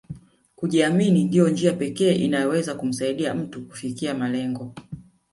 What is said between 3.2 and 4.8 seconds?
mtu kufikia malengo